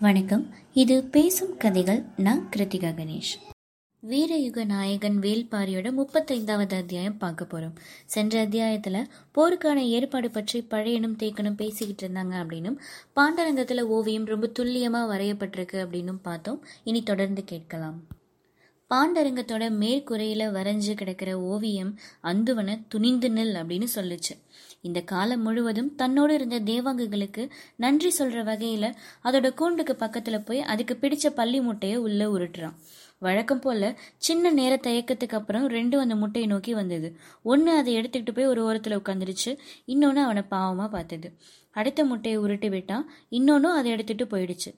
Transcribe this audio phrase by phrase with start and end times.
[0.00, 0.54] வணக்கம்.
[0.72, 2.04] இது பேசும் கதைகள்.
[2.16, 3.32] நான் கிருத்திகா கணேஷ்.
[4.08, 7.74] வீரயுக நாயகன் வேல்பாரியோட முப்பத்தைந்தாவது அத்தியாயம் பார்க்க போகிறோம்
[8.06, 12.76] சென்ற அத்தியாயத்தில் போருக்கான ஏற்பாடு பற்றி பழையனும் தேக்கனும் பேசிக்கிட்டு இருந்தாங்க அப்படின்னும்
[13.16, 16.64] பாண்டரங்கத்தில் ஓவியம் ரொம்ப துல்லியமாக வரையப்பட்டிருக்கு அப்படின்னும் பார்த்தோம்.
[16.84, 18.00] இனி தொடர்ந்து கேட்கலாம்.
[18.90, 24.34] பாண்டரங்கத்தோட மேற்குறையில வரைஞ்சு கிடக்கிற ஓவியம் அந்துவனை துணிந்து நில் அப்படின்னு சொல்லுச்சு.
[24.80, 27.42] இந்த காலம் முழுவதும் தன்னோடு இருந்த தேவாங்குகளுக்கு
[27.76, 28.86] நன்றி சொல்ற வகையில
[29.24, 32.76] அதோட கூண்டுக்கு பக்கத்துல போய் அதுக்கு பிடிச்ச பள்ளி முட்டையை உள்ள உருட்டுறான்.
[33.18, 37.08] வழக்கம் போல சின்ன நேர தயக்கத்துக்கு அப்புறம் ரெண்டும் அந்த முட்டையை நோக்கி வந்தது.
[37.42, 41.30] ஒன்று அதை எடுத்துக்கிட்டு போய் ஒரு ஓரத்தில் உட்காந்துருச்சு இன்னொன்று அவனை பாவமாக பார்த்தது.
[41.70, 43.04] அடுத்த முட்டையை உருட்டி விட்டான்.
[43.30, 44.70] இன்னொன்னும் அதை எடுத்துட்டு போயிடுச்சு.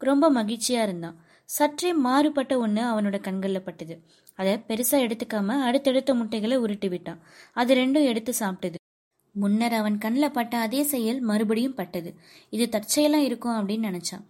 [0.00, 1.16] ரொம்ப மகிழ்ச்சியா இருந்தான்.
[1.44, 3.94] சற்றே மாறுபட்ட ஒன்று அவனோட கண்களில் பட்டது.
[4.34, 7.22] அதை பெருசாக எடுத்துக்காம அடுத்தடுத்த முட்டைகளை உருட்டி விட்டான்.
[7.52, 8.78] அது ரெண்டும் எடுத்து சாப்பிட்டது.
[9.32, 12.14] முன்னர் அவன் கண்ணில் பட்ட அதே செயல் மறுபடியும் பட்டது.
[12.50, 14.24] இது தற்செயலாக இருக்கும் அப்படின்னு நினச்சான்.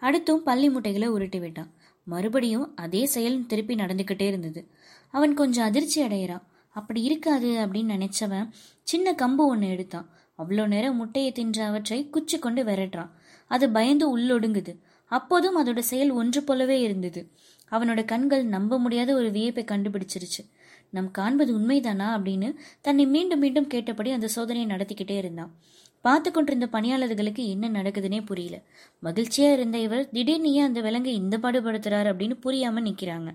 [0.00, 1.72] அடுத்தும் பள்ளி முட்டைகளை உருட்டி விட்டான்.
[2.04, 4.68] மறுபடியும் அதே செயல் திருப்பி நடந்துக்கிட்டே இருந்தது.
[5.10, 8.48] அவன் கொஞ்சம் அதிர்ச்சி அடையிறான் அப்படி இருக்காது அப்படின்னு நினைச்சவன்
[8.82, 10.08] சின்ன கம்பு ஒன்று எடுத்தான்.
[10.38, 13.10] அவ்வளோ நேரம் முட்டையை தின்ற அவற்றை குச்சி கொண்டு விரட்டுறான்.
[13.46, 14.78] அது பயந்து உள்ளொடுங்குது.
[15.04, 17.30] அப்போதும் அதோட செயல் ஒன்று போலவே இருந்தது.
[17.70, 20.50] அவனோட கண்கள் நம்ப முடியாத ஒரு வியப்பை கண்டுபிடிச்சிருச்சு.
[20.90, 25.52] நம் காண்பது உண்மைதானா அப்படின்னு தன்னை மீண்டும் மீண்டும் கேட்டபடி அந்த சோதனையை நடத்திக்கிட்டே இருந்தான்.
[26.00, 28.56] பார்த்து கொண்டிருந்த பணியாளர்களுக்கு என்ன நடக்குதுன்னே புரியல.
[29.02, 33.30] மகிழ்ச்சியா இருந்த இவர் திடீர்னு ஏன் அந்த விலங்கை இந்த பாடுபடுத்துறாரு அப்படின்னு புரியாம நிக்கிறாங்க.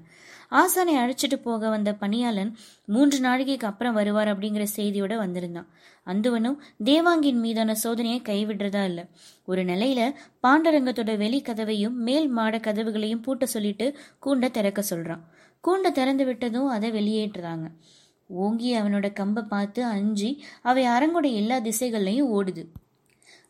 [0.51, 5.67] ஆசானை அழைச்சிட்டு போக வந்த பணியாளன் மூன்று நாழிகைக்கு அப்புறம் வருவார் அப்படிங்கிற செய்தியோட வந்திருந்தான்.
[6.05, 9.05] அந்துவனும் தேவாங்கின் மீதான சோதனையை கைவிடுறதா இல்லை.
[9.45, 15.23] ஒரு நிலையில பாண்டரங்கத்தோட வெளி கதவையும் மேல் மாட கதவுகளையும் பூட்ட சொல்லிட்டு கூண்டை திறக்க சொல்றான்.
[15.63, 17.67] கூண்டை திறந்து விட்டதும் அதை வெளியேற்றுறாங்க.
[18.33, 20.29] ஓங்கி அவனோட கம்பை பார்த்து அஞ்சி
[20.61, 22.63] அவை அரங்கோட எல்லா திசைகள்லையும் ஓடுது.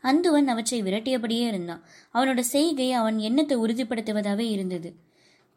[0.04, 1.82] அந்துவன் அவற்றை விரட்டியபடியே இருந்தான்.
[2.14, 4.90] அவனோட செய்கை அவன் எண்ணத்தை உறுதிப்படுத்துவதாகவே இருந்தது.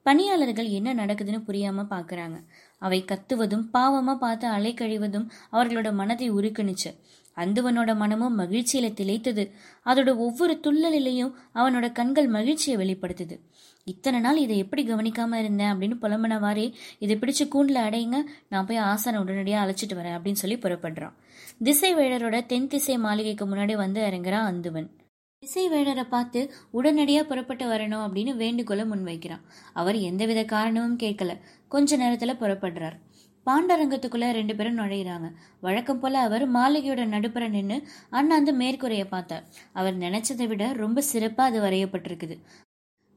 [0.06, 2.36] பணியாளர்கள் என்ன நடக்குதுன்னு புரியாம பாக்குறாங்க
[2.82, 6.90] அவை கத்துவதும் பாவமா பார்த்து அலை கழிவதும் அவர்களோட மனதை உருக்குனுச்சு.
[7.36, 9.50] அந்துவனோட மனமும் மகிழ்ச்சியில திளைத்தது.
[9.84, 13.40] அதோட ஒவ்வொரு துள்ளலிலையும் அவனோட கண்கள் மகிழ்ச்சியை வெளிப்படுத்துது.
[13.84, 18.16] இத்தனை நாள் இதை எப்படி கவனிக்காம இருந்தேன் அப்படின்னு புலம்பனவாறே இதை பிடிச்சு கூண்டில் அடையுங்க
[18.48, 21.12] நான் போய் ஆசனை உடனடியாக அழைச்சிட்டு வரேன் அப்படின்னு சொல்லி புறப்படுறான்.
[21.62, 24.88] திசை வேடரோட தென் திசை மாளிகைக்கு முன்னாடி வந்து இறங்குறான் அந்துவன்.
[25.38, 29.40] திசை வேடரை பார்த்து உடனடியா புறப்பட்டு வரணும் அப்படின்னு வேண்டுகோளை முன்வைக்கிறான்.
[29.72, 31.38] அவர் எந்தவித காரணமும் கேட்கல.
[31.68, 32.98] கொஞ்ச நேரத்துல புறப்படுறார்.
[33.46, 35.32] பாண்டரங்கத்துக்குள்ள ரெண்டு பேரும் நுழையிறாங்க.
[35.60, 39.44] வழக்கம் போல அவர் மாளிகையோட நடுப்புற நின்று அண்ணாந்து மேற்கூரைய பார்த்தார்.
[39.72, 42.38] அவர் நினைச்சதை விட ரொம்ப சிறப்பா அது வரையப்பட்டிருக்குது.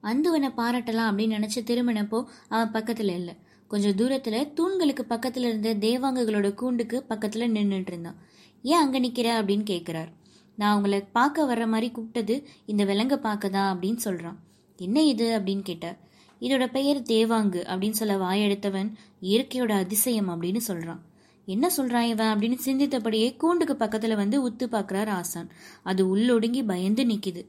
[0.04, 3.36] அந்துவனை பாராட்டலாம் அப்படின்னு நினைச்சு திரும்பினப்போ அவன் பக்கத்துல இல்லை.
[3.68, 8.16] கொஞ்சம் தூரத்துல தூண்களுக்கு பக்கத்துல இருந்த தேவாங்கங்களோட கூண்டுக்கு பக்கத்துல நின்றுட்டு இருந்தான்.
[8.64, 9.44] ஏன் அங்க நிக்கிற?
[9.44, 10.12] அப்படின்னு கேக்குறார்.
[10.56, 14.36] நான் உங்களை பார்க்க வர்ற மாதிரி கூப்பிட்டது இந்த விலங்க பார்க்க தான் அப்படின்னு சொல்றான்.
[14.78, 15.40] என்ன இது?
[15.40, 15.98] அப்படின்னு கேட்டார்.
[16.42, 21.00] இதோட பெயர் தேவாங்கு அப்படின்னு சொல்ல வாயெடுத்தவன் இயற்கையோட அதிசயம் அப்படின்னு சொல்றான்.
[21.46, 25.50] என்ன சொல்றான் இவன் அப்படின்னு சிந்தித்தபடியே கூண்டுக்கு பக்கத்துல வந்து உத்து பாக்குறார் ஆசான்.
[25.84, 27.46] அது உள்ளொடுங்கி பயந்து நிக்குது.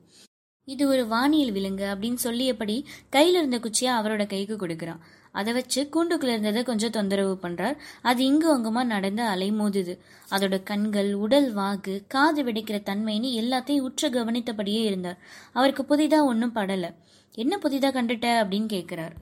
[0.64, 4.98] இது ஒரு வானியல் விலங்கு அப்படின்னு சொல்லியபடி கையில இருந்த குச்சியா அவரோட கைக்கு கொடுக்குறான்.
[5.32, 7.76] அதை வச்சு கூண்டுக்குள்ள இருந்ததை கொஞ்சம் தொந்தரவு பண்றார்.
[8.02, 9.98] அது இங்கு அங்குமா நடந்து அலைமோதுது.
[10.30, 15.18] அதோட கண்கள் உடல் வாகு காது வெடிக்கிற தன்மைன்னு எல்லாத்தையும் உற்று கவனித்தபடியே இருந்தார்.
[15.52, 16.94] அவருக்கு புதிதா ஒன்றும் படலை.
[17.34, 18.46] என்ன புதிதாக கண்டுட்ட?
[18.46, 19.16] அப்படின்னு கேட்குறார்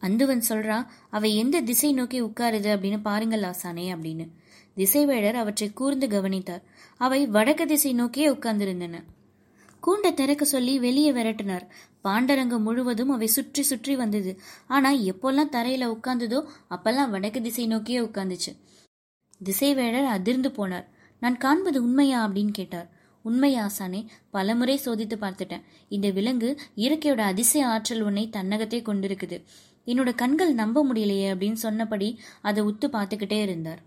[0.00, 2.68] அந்துவன் சொல்றான் அவை எந்த திசை நோக்கி உட்காருது?
[2.74, 4.28] அப்படின்னு பாருங்கள் ஆசானே அப்படின்னு.
[4.76, 6.62] திசைவேடர் அவற்றை கூர்ந்து கவனித்தார்.
[6.96, 9.04] அவை வடக்கு திசை நோக்கியே உட்கார்ந்திருந்தன.
[9.86, 11.66] கூண்டை திறக்க சொல்லி வெளியே விரட்டினார்.
[12.04, 14.40] பாண்டரங்கம் முழுவதும் அவை சுற்றி சுற்றி வந்தது.
[14.66, 18.58] ஆனா எப்போல்லாம் தரையில உட்கார்ந்ததோ அப்பெல்லாம் வடக்கு திசை நோக்கியே உட்கார்ந்துச்சு.
[19.44, 20.86] திசைவேடர் அதிர்ந்து போனார்.
[21.20, 22.28] நான் காண்பது உண்மையா?
[22.28, 22.95] அப்படின்னு கேட்டார்.
[23.28, 24.00] உண்மை ஆசானே
[24.30, 25.64] பலமுறை சோதித்து பார்த்துட்டேன்.
[25.88, 29.38] இந்த விலங்கு இயற்கையோட அதிசய ஆற்றல் உன்னை தன்னகத்தே கொண்டிருக்குது.
[29.86, 32.08] என்னோட கண்கள் நம்ப முடியலையே அப்படின்னு சொன்னபடி
[32.42, 33.82] அதை உத்து பார்த்துக்கிட்டே இருந்தார்.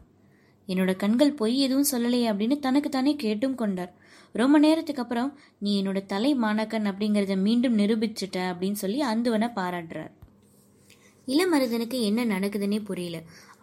[0.68, 3.94] என்னோட கண்கள் பொய் எதுவும் சொல்லலையே அப்படின்னு தனக்கு தானே கேட்டும் கொண்டார்.
[4.36, 5.30] ரொம்ப நேரத்துக்கு அப்புறம்
[5.60, 10.14] நீ என்னோட தலை மாணக்கன் அப்படிங்கிறத மீண்டும் நிரூபிச்சுட்ட அப்படின்னு சொல்லி அந்துவனை பாராட்டுறார்.
[11.28, 13.18] இளமருதனுக்கு என்ன நடக்குதுன்னே புரியல.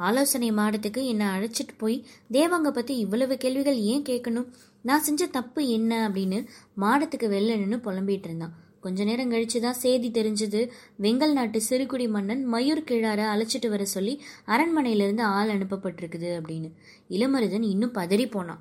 [0.09, 1.97] ஆலோசனை மாடத்துக்கு என்னை அழைச்சிட்டு போய்
[2.33, 4.49] தேவாங்க பத்தி இவ்வளவு கேள்விகள் ஏன் கேட்கணும்?
[4.87, 6.47] நான் செஞ்ச தப்பு என்ன அப்படின்னு
[6.81, 8.55] மாடத்துக்கு வெளில நின்று புலம்பிட்டு இருந்தான்.
[8.81, 10.69] கொஞ்ச நேரம் கழிச்சுதான் செய்தி தெரிஞ்சது.
[11.01, 16.73] வெங்கல் நாட்டு சிறுகுடி மன்னன் மயூர் கிழார அழைச்சிட்டு வர சொல்லி அரண்மனையிலிருந்து ஆள் அனுப்பப்பட்டிருக்குது அப்படின்னு.
[17.11, 18.61] இளமருதன் இன்னும் பதறி போனான்.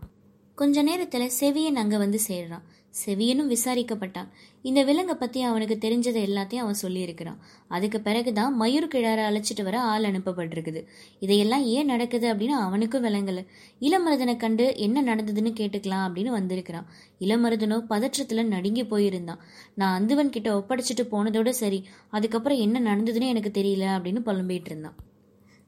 [0.56, 2.62] கொஞ்ச நேரத்துல செவியன் அங்க வந்து சேர்றான்.
[3.06, 4.28] செவியனும் விசாரிக்கப்பட்டான்.
[4.62, 7.38] இந்த விலங்கை பத்தி அவனுக்கு தெரிஞ்சதை எல்லாத்தையும் அவன் சொல்லியிருக்கிறான்.
[7.68, 10.84] அதுக்கு பிறகுதான் மயூர் கிழார அழைச்சிட்டு வர ஆள் அனுப்பப்பட்டிருக்குது.
[11.20, 13.46] இதையெல்லாம் ஏன் நடக்குது அப்படின்னு அவனுக்கும் விளங்கல
[13.82, 16.88] இளமருதனை கண்டு என்ன நடந்ததுன்னு கேட்டுக்கலாம் அப்படின்னு வந்திருக்கிறான்.
[17.20, 19.44] இளமருதனோ பதற்றத்துல நடுங்கி போயிருந்தான்.
[19.76, 24.96] நான் அந்துவன் கிட்ட ஒப்படைச்சிட்டு போனதோட சரி அதுக்கப்புறம் என்ன நடந்ததுன்னு எனக்கு தெரியல அப்படின்னு புலம்பிட்டு இருந்தான்.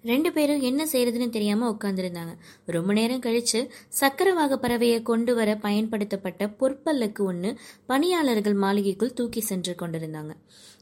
[0.03, 2.33] ரெண்டு பேரும் என்ன செய்யறதுன்னு தெரியாம உட்காந்துருந்தாங்க
[2.65, 3.59] ரொம்ப நேரம் கழிச்சு
[3.89, 10.33] சக்கரவாக பறவையை கொண்டு வர பயன்படுத்தப்பட்ட பொற்பல்லுக்கு ஒன்று பணியாளர்கள் மாளிகைக்குள் தூக்கி சென்று கொண்டிருந்தாங்க.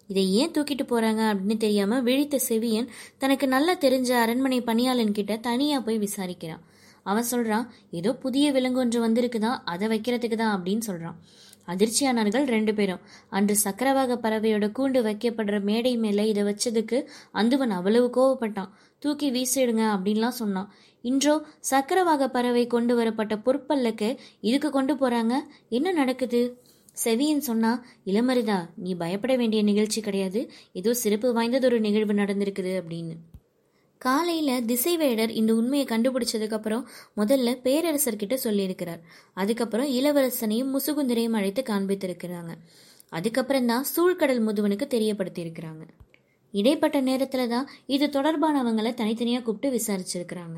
[0.08, 5.80] இதை ஏன் தூக்கிட்டு போறாங்க அப்படின்னு தெரியாம விழித்த செவியன் தனக்கு நல்லா தெரிஞ்ச அரண்மனை பணியாளன் கிட்ட தனியா
[5.80, 6.64] போய் விசாரிக்கிறான்.
[7.04, 11.18] அவன் சொல்றான் ஏதோ புதிய விலங்கு ஒன்று வந்திருக்குதான் அதை வைக்கிறதுக்கு தான் அப்படின்னு சொல்றான்.
[11.68, 13.00] அதிர்ச்சியானார்கள் ரெண்டு பேரும்.
[13.30, 18.70] அன்று சக்கரவாக பறவையோட கூண்டு வைக்கப்படுற மேடை மேல இதை வச்சதுக்கு அந்துவன் அவ்வளவு கோவப்பட்டான்.
[19.00, 20.74] தூக்கி வீசிடுங்க அப்படின்லாம் சொன்னான்.
[21.02, 25.34] இன்றோ சக்கரவாக பறவை கொண்டு வரப்பட்ட பொற்பல்லுக்கு இதுக்கு கொண்டு போறாங்க?
[25.70, 26.64] என்ன நடக்குது?
[27.04, 30.52] செவியன் சொன்னா இளமரிதா நீ பயப்பட வேண்டிய நிகழ்ச்சி கிடையாது.
[30.74, 33.16] ஏதோ சிறப்பு வாய்ந்ததொரு நிகழ்வு நடந்திருக்குது அப்படின்னு.
[33.98, 36.84] காலையில் திசைவேடர் இந்த உண்மையை கண்டுபிடிச்சதுக்கப்புறம்
[37.18, 39.02] முதல்ல பேரரசர்கிட்ட சொல்லியிருக்கிறார்.
[39.34, 42.54] அதுக்கப்புறம் இளவரசனையும் முசுகுந்தரையும் அழைத்து காண்பித்திருக்கிறாங்க.
[43.10, 45.84] அதுக்கப்புறம் தான் சூழ்கடல் முதுவனுக்கு தெரியப்படுத்தியிருக்கிறாங்க.
[46.52, 50.58] இடைப்பட்ட நேரத்துல தான் இது தொடர்பானவங்களை தனித்தனியாக கூப்பிட்டு விசாரிச்சிருக்கிறாங்க.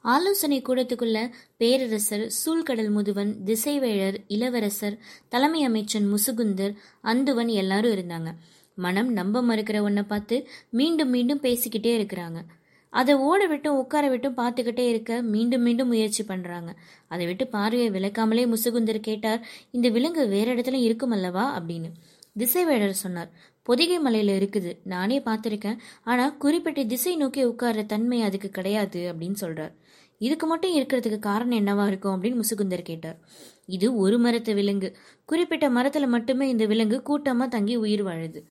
[0.00, 6.74] ஆலோசனை கூடத்துக்குள்ள பேரரசர் சூழ்கடல் முதுவன் திசைவேழர் இளவரசர் தலைமை அமைச்சன் முசுகுந்தர்
[7.04, 8.32] அந்துவன் எல்லாரும் இருந்தாங்க.
[8.74, 12.42] மனம் நம்ப மறுக்கிற ஒன்றை பார்த்து மீண்டும் மீண்டும் பேசிக்கிட்டே இருக்கிறாங்க.
[12.90, 16.74] அதை ஓட விட்டும் உட்கார விட்டும் பார்த்துக்கிட்டே இருக்க மீண்டும் மீண்டும் முயற்சி பண்றாங்க.
[17.06, 21.62] அதை விட்டு பார்வையை விளக்காமலே முசுகுந்தர் கேட்டார் இந்த விலங்கு வேற இடத்துல இருக்கும் அல்லவா?
[21.62, 21.90] அப்படின்னு.
[22.38, 23.30] திசைவேடர் சொன்னார்
[23.62, 24.76] பொதிகை மலையில இருக்குது.
[24.84, 25.76] நானே பார்த்துருக்கேன்.
[26.04, 29.72] ஆனா குறிப்பிட்ட திசை நோக்கி உட்கார்ற தன்மை அதுக்கு கிடையாது அப்படின்னு சொல்றார்.
[30.18, 32.22] இதுக்கு மட்டும் இருக்கிறதுக்கு காரணம் என்னவா இருக்கும்?
[32.22, 33.18] அப்படின்னு முசுகுந்தர் கேட்டார்.
[33.66, 34.96] இது ஒரு மரத்து விலங்கு.
[35.24, 38.42] குறிப்பிட்ட மரத்துல மட்டுமே இந்த விலங்கு கூட்டமா தங்கி உயிர் வாழுது.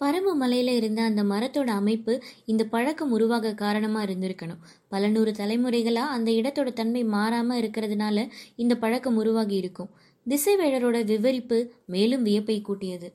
[0.00, 4.60] பரம மலையில இருந்த அந்த மரத்தோட அமைப்பு இந்த பழக்கம் உருவாக காரணமா இருந்திருக்கணும்.
[4.88, 9.88] பல நூறு தலைமுறைகளா அந்த இடத்தோட தன்மை மாறாம இருக்கிறதுனால இந்த பழக்கம் உருவாகி இருக்கும்.
[10.26, 13.08] திசைவேடரோட விவரிப்பு மேலும் வியப்பை கூட்டியது.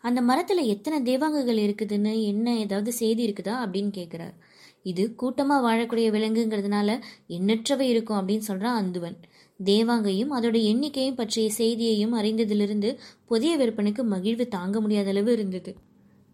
[0.00, 4.34] அந்த மரத்துல எத்தனை தேவாங்கங்கள் இருக்குதுன்னு என்ன ஏதாவது செய்தி இருக்குதா அப்படின்னு கேட்கிறார்
[4.82, 6.90] இது கூட்டமா வாழக்கூடிய விலங்குங்கிறதுனால
[7.28, 9.16] எண்ணற்றவை இருக்கும் அப்படின்னு சொல்றான் அந்துவன்.
[9.64, 15.72] தேவாங்கையும் அதோட எண்ணிக்கையும் பற்றிய செய்தியையும் அறிந்ததிலிருந்து புதிய விற்பனுக்கு மகிழ்வு தாங்க முடியாத அளவு இருந்தது.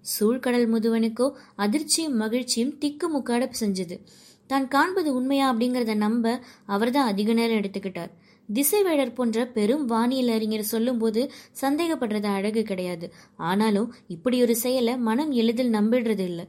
[0.05, 1.27] சூழ்கடல் முதுவனுக்கோ
[1.57, 3.97] அதிர்ச்சியும் மகிழ்ச்சியும் திக்கு முக்காட செஞ்சது.
[4.47, 8.11] தான் காண்பது உண்மையா அப்படிங்கிறத நம்ப அவர்தான் அதிக நேரம் எடுத்துக்கிட்டார்.
[8.49, 11.21] திசைவேடர் போன்ற பெரும் வானியல் அறிஞர் சொல்லும்போது
[11.61, 13.07] சந்தேகப்படுறது அழகு கிடையாது.
[13.37, 16.45] ஆனாலும் இப்படி ஒரு செயலை மனம் எளிதில் நம்பிடுறது இல்லை.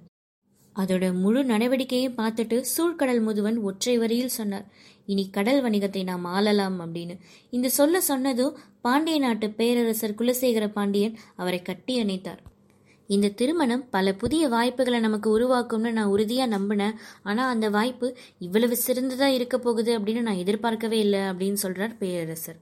[0.75, 4.65] அதோட முழு நடவடிக்கையும் பார்த்துட்டு சூழ்கடல் முதுவன் ஒற்றை வரியில் சொன்னார்.
[5.05, 7.15] இனி கடல் வணிகத்தை நாம் ஆளலாம் அப்படின்னு.
[7.49, 12.41] இந்த சொல்ல சொன்னதும் பாண்டிய நாட்டு பேரரசர் குலசேகர பாண்டியன் அவரை கட்டி அணைத்தார்.
[13.15, 16.97] இந்த திருமணம் பல புதிய வாய்ப்புகளை நமக்கு உருவாக்கும்னு நான் உறுதியாக நம்பினேன்.
[17.29, 18.09] ஆனால் அந்த வாய்ப்பு
[18.47, 22.61] இவ்வளவு சிறந்ததாக இருக்க போகுது அப்படின்னு நான் எதிர்பார்க்கவே இல்லை அப்படின்னு சொல்கிறார் பேரரசர்.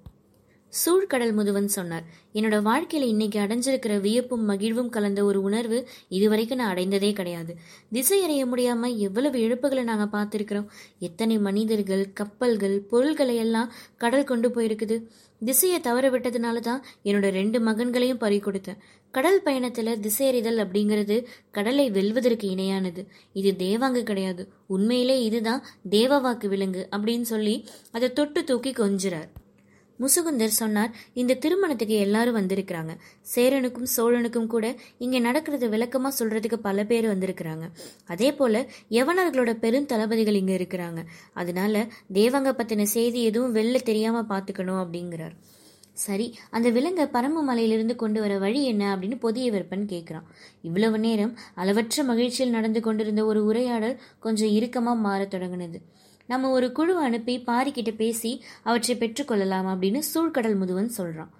[0.80, 2.04] சூழ்கடல் முதுவன் சொன்னார்.
[2.34, 7.56] என்னோட வாழ்க்கையில இன்னைக்கு அடைஞ்சிருக்கிற வியப்பும் மகிழ்வும் கலந்த ஒரு உணர்வு இதுவரைக்கும் நான் அடைந்ததே கிடையாது.
[7.92, 10.68] திசை அறிய முடியாம எவ்வளவு இழப்புகளை நாங்க பார்த்திருக்கிறோம்.
[11.00, 14.98] எத்தனை மனிதர்கள் கப்பல்கள் பொருள்களை எல்லாம் கடல் கொண்டு போயிருக்குது.
[15.46, 18.82] திசையை தவற விட்டதுனால தான் என்னோட ரெண்டு மகன்களையும் பறி கொடுத்தேன்.
[19.12, 23.04] கடல் பயணத்துல திசையறிதல் அப்படிங்கிறது கடலை வெல்வதற்கு இணையானது.
[23.34, 24.46] இது தேவாங்கு கிடையாது.
[24.68, 29.30] உண்மையிலே இதுதான் தேவவாக்கு விலங்கு அப்படின்னு சொல்லி அதை தொட்டு தூக்கி கொஞ்சிறார்.
[30.02, 32.98] முசுகுந்தர் சொன்னார் இந்த திருமணத்துக்கு எல்லாரும் வந்திருக்கிறாங்க.
[33.36, 37.68] சேரனுக்கும் சோழனுக்கும் கூட இங்க நடக்கிறது விளக்கமா சொல்றதுக்கு பல பேர் வந்திருக்கிறாங்க.
[38.06, 41.04] அதே போல யவனர்களோட பெரும் தளபதிகள் இங்க இருக்கிறாங்க.
[41.34, 45.36] அதனால தேவங்க பத்தின செய்தி எதுவும் வெளில தெரியாம பாத்துக்கணும் அப்படிங்கிறார்.
[45.94, 50.28] சரி அந்த விலங்கை பரம்பு மலையிலிருந்து கொண்டு வர வழி என்ன அப்படின்னு புதிய விற்பன் கேட்குறான்.
[50.62, 55.80] இவ்வளவு நேரம் அளவற்ற மகிழ்ச்சியில் நடந்து கொண்டிருந்த ஒரு உரையாடல் கொஞ்சம் இறுக்கமா மாறத் தொடங்கினது.
[56.28, 58.32] நம்ம ஒரு குழு அனுப்பி பாரிக்கிட்ட பேசி
[58.64, 61.32] அவற்றை பெற்றுக்கொள்ளலாம் அப்படின்னு சூழ்கடல் முதுவன் சொல்றான்.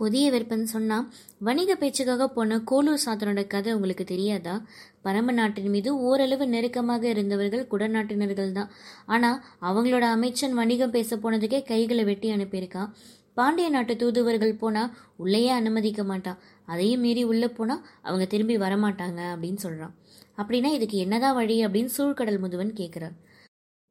[0.00, 0.96] புதிய விற்பன் சொன்னா
[1.38, 4.54] வணிக பேச்சுக்காக போன கோலூர் சாத்தனோட கதை உங்களுக்கு தெரியாதா?
[5.02, 8.70] பரம நாட்டின் மீது ஓரளவு நெருக்கமாக இருந்தவர்கள் குடநாட்டினர்கள் தான்.
[9.06, 9.30] ஆனா
[9.60, 12.90] அவங்களோட அமைச்சன் வணிகம் பேச போனதுக்கே கைகளை வெட்டி அனுப்பியிருக்கான்
[13.34, 14.82] பாண்டிய நாட்டு தூதுவர்கள் போனா
[15.16, 19.94] உள்ளேயே அனுமதிக்க மாட்டான் அதையும் மீறி உள்ள போனா அவங்க திரும்பி வரமாட்டாங்க அப்படின்னு சொல்றான்.
[20.36, 23.16] அப்படின்னா இதுக்கு என்னதான் வழி அப்படின்னு சூழ்கடல் முதுவன் கேட்கிறார்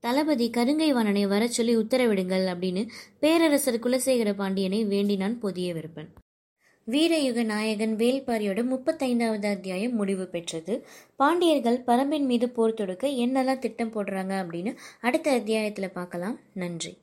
[0.04, 2.82] தளபதி கருங்கை வாணனை வர சொல்லி உத்தரவிடுங்கள் அப்படின்னு
[3.20, 6.10] பேரரசர் குலசேகர பாண்டியனை வேண்டினான் புதிய விருப்பன்.
[6.88, 10.74] வீரயுக நாயகன் வேல்பாரியோட முப்பத்தைந்தாவது அத்தியாயம் முடிவு பெற்றது.
[11.16, 16.40] பாண்டியர்கள் பரம்பின் மீது போர் தொடுக்க என்னெல்லாம் திட்டம் போடுறாங்க அப்படின்னு அடுத்த அத்தியாயத்தில் பார்க்கலாம்.
[16.54, 16.98] நன்றி.